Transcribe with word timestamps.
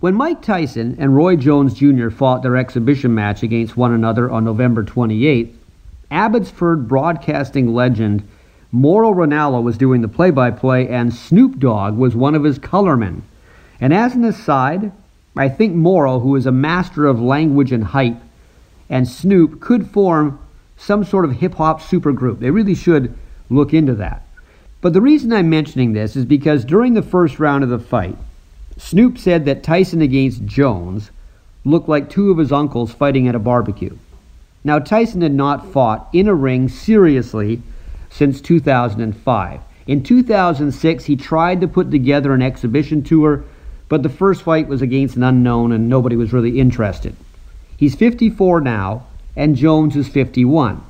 When 0.00 0.14
Mike 0.14 0.42
Tyson 0.42 0.94
and 1.00 1.16
Roy 1.16 1.34
Jones 1.34 1.74
Jr. 1.74 2.10
fought 2.10 2.44
their 2.44 2.56
exhibition 2.56 3.16
match 3.16 3.42
against 3.42 3.76
one 3.76 3.92
another 3.92 4.30
on 4.30 4.44
November 4.44 4.84
28th, 4.84 5.52
Abbotsford 6.08 6.86
broadcasting 6.86 7.74
legend 7.74 8.22
Mauro 8.70 9.12
Ranallo 9.12 9.60
was 9.60 9.76
doing 9.76 10.02
the 10.02 10.08
play 10.08 10.30
by 10.30 10.52
play, 10.52 10.86
and 10.86 11.12
Snoop 11.12 11.58
Dogg 11.58 11.96
was 11.96 12.14
one 12.14 12.36
of 12.36 12.44
his 12.44 12.60
colormen. 12.60 13.22
And 13.80 13.92
as 13.92 14.14
an 14.14 14.24
aside, 14.24 14.92
I 15.36 15.48
think 15.48 15.74
Mauro, 15.74 16.20
who 16.20 16.36
is 16.36 16.46
a 16.46 16.52
master 16.52 17.06
of 17.06 17.20
language 17.20 17.72
and 17.72 17.82
hype, 17.82 18.20
and 18.88 19.08
Snoop 19.08 19.60
could 19.60 19.90
form 19.90 20.38
some 20.76 21.02
sort 21.02 21.24
of 21.24 21.32
hip 21.32 21.54
hop 21.54 21.80
supergroup. 21.80 22.38
They 22.38 22.52
really 22.52 22.76
should 22.76 23.18
look 23.50 23.74
into 23.74 23.94
that. 23.96 24.22
But 24.80 24.92
the 24.92 25.00
reason 25.00 25.32
I'm 25.32 25.50
mentioning 25.50 25.92
this 25.92 26.14
is 26.14 26.24
because 26.24 26.64
during 26.64 26.94
the 26.94 27.02
first 27.02 27.40
round 27.40 27.64
of 27.64 27.70
the 27.70 27.80
fight, 27.80 28.16
Snoop 28.78 29.18
said 29.18 29.44
that 29.44 29.62
Tyson 29.62 30.00
against 30.00 30.46
Jones 30.46 31.10
looked 31.64 31.88
like 31.88 32.08
two 32.08 32.30
of 32.30 32.38
his 32.38 32.52
uncles 32.52 32.92
fighting 32.92 33.26
at 33.28 33.34
a 33.34 33.40
barbecue. 33.40 33.96
Now, 34.64 34.78
Tyson 34.78 35.20
had 35.20 35.34
not 35.34 35.72
fought 35.72 36.08
in 36.12 36.28
a 36.28 36.34
ring 36.34 36.68
seriously 36.68 37.60
since 38.08 38.40
2005. 38.40 39.60
In 39.86 40.02
2006, 40.02 41.04
he 41.04 41.16
tried 41.16 41.60
to 41.60 41.68
put 41.68 41.90
together 41.90 42.32
an 42.34 42.42
exhibition 42.42 43.02
tour, 43.02 43.44
but 43.88 44.02
the 44.02 44.08
first 44.08 44.42
fight 44.42 44.68
was 44.68 44.82
against 44.82 45.16
an 45.16 45.22
unknown 45.22 45.72
and 45.72 45.88
nobody 45.88 46.16
was 46.16 46.32
really 46.32 46.60
interested. 46.60 47.16
He's 47.76 47.94
54 47.94 48.60
now, 48.60 49.06
and 49.36 49.56
Jones 49.56 49.96
is 49.96 50.08
51. 50.08 50.82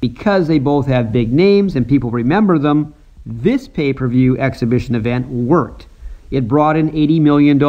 Because 0.00 0.48
they 0.48 0.58
both 0.58 0.86
have 0.86 1.12
big 1.12 1.32
names 1.32 1.76
and 1.76 1.88
people 1.88 2.10
remember 2.10 2.58
them, 2.58 2.94
this 3.24 3.66
pay 3.68 3.92
per 3.92 4.08
view 4.08 4.38
exhibition 4.38 4.94
event 4.94 5.28
worked. 5.28 5.86
It 6.30 6.48
brought 6.48 6.76
in 6.76 6.90
$80 6.90 7.20
million, 7.20 7.62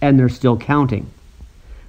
and 0.00 0.18
they're 0.18 0.28
still 0.28 0.56
counting. 0.56 1.10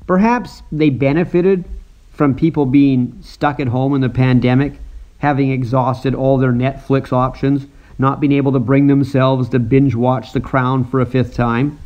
Perhaps 0.07 0.63
they 0.71 0.89
benefited 0.89 1.65
from 2.11 2.35
people 2.35 2.65
being 2.65 3.17
stuck 3.21 3.59
at 3.59 3.67
home 3.67 3.93
in 3.93 4.01
the 4.01 4.09
pandemic, 4.09 4.73
having 5.19 5.51
exhausted 5.51 6.15
all 6.15 6.37
their 6.37 6.51
Netflix 6.51 7.13
options, 7.13 7.67
not 7.97 8.19
being 8.19 8.31
able 8.31 8.51
to 8.53 8.59
bring 8.59 8.87
themselves 8.87 9.49
to 9.49 9.59
binge 9.59 9.93
watch 9.93 10.31
The 10.33 10.39
Crown 10.39 10.83
for 10.83 10.99
a 11.01 11.05
fifth 11.05 11.33
time. 11.33 11.77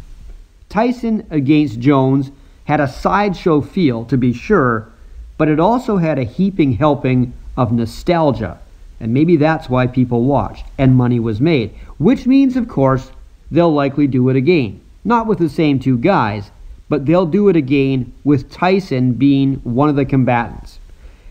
Tyson 0.69 1.25
against 1.29 1.79
Jones 1.79 2.31
had 2.65 2.79
a 2.79 2.87
sideshow 2.87 3.61
feel, 3.61 4.05
to 4.05 4.17
be 4.17 4.33
sure, 4.33 4.87
but 5.37 5.47
it 5.47 5.59
also 5.59 5.97
had 5.97 6.17
a 6.17 6.23
heaping 6.23 6.73
helping 6.73 7.33
of 7.57 7.71
nostalgia. 7.71 8.59
And 8.99 9.13
maybe 9.13 9.35
that's 9.35 9.69
why 9.69 9.87
people 9.87 10.23
watched 10.23 10.65
and 10.77 10.95
money 10.95 11.19
was 11.19 11.41
made. 11.41 11.71
Which 11.97 12.25
means, 12.25 12.55
of 12.55 12.67
course, 12.67 13.11
they'll 13.53 13.71
likely 13.71 14.07
do 14.07 14.29
it 14.29 14.35
again. 14.35 14.81
Not 15.05 15.27
with 15.27 15.37
the 15.37 15.47
same 15.47 15.79
two 15.79 15.97
guys, 15.97 16.49
but 16.89 17.05
they'll 17.05 17.27
do 17.27 17.49
it 17.49 17.55
again 17.55 18.11
with 18.23 18.51
Tyson 18.51 19.13
being 19.13 19.55
one 19.57 19.89
of 19.89 19.95
the 19.95 20.05
combatants. 20.05 20.79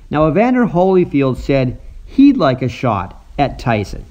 Now, 0.08 0.28
Evander 0.28 0.66
Holyfield 0.66 1.36
said 1.36 1.80
he'd 2.06 2.36
like 2.36 2.62
a 2.62 2.68
shot 2.68 3.20
at 3.38 3.58
Tyson. 3.58 4.04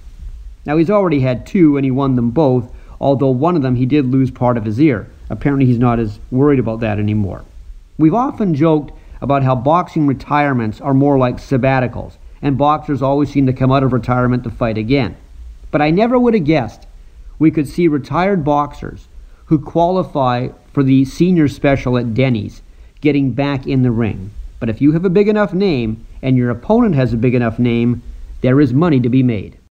Now, 0.65 0.75
he's 0.75 0.89
already 0.89 1.21
had 1.21 1.47
two 1.47 1.77
and 1.77 1.85
he 1.85 1.91
won 1.91 2.15
them 2.15 2.31
both, 2.31 2.69
although 2.99 3.29
one 3.29 3.55
of 3.55 3.61
them 3.61 3.75
he 3.75 3.85
did 3.85 4.05
lose 4.05 4.29
part 4.29 4.57
of 4.57 4.65
his 4.65 4.79
ear. 4.79 5.09
Apparently, 5.29 5.65
he's 5.65 5.79
not 5.79 5.99
as 5.99 6.19
worried 6.31 6.59
about 6.59 6.81
that 6.81 6.99
anymore. 6.99 7.45
We've 7.97 8.13
often 8.13 8.55
joked 8.55 8.91
about 9.21 9.43
how 9.43 9.55
boxing 9.55 10.05
retirements 10.05 10.81
are 10.81 10.93
more 10.93 11.17
like 11.17 11.37
sabbaticals, 11.37 12.13
and 12.41 12.57
boxers 12.57 13.01
always 13.01 13.31
seem 13.31 13.45
to 13.45 13.53
come 13.53 13.71
out 13.71 13.83
of 13.83 13.93
retirement 13.93 14.43
to 14.43 14.49
fight 14.49 14.77
again. 14.77 15.15
But 15.69 15.81
I 15.81 15.91
never 15.91 16.19
would 16.19 16.33
have 16.33 16.43
guessed 16.43 16.87
we 17.41 17.49
could 17.49 17.67
see 17.67 17.87
retired 17.87 18.43
boxers 18.43 19.07
who 19.45 19.57
qualify 19.57 20.47
for 20.71 20.83
the 20.83 21.03
senior 21.03 21.47
special 21.47 21.97
at 21.97 22.13
Denny's 22.13 22.61
getting 23.01 23.31
back 23.31 23.65
in 23.65 23.81
the 23.81 23.89
ring. 23.89 24.29
But 24.59 24.69
if 24.69 24.79
you 24.79 24.91
have 24.91 25.05
a 25.05 25.09
big 25.09 25.27
enough 25.27 25.51
name 25.51 26.05
and 26.21 26.37
your 26.37 26.51
opponent 26.51 26.93
has 26.93 27.13
a 27.13 27.17
big 27.17 27.33
enough 27.33 27.57
name, 27.57 28.03
there 28.41 28.61
is 28.61 28.73
money 28.73 28.99
to 28.99 29.09
be 29.09 29.23
made. 29.23 29.57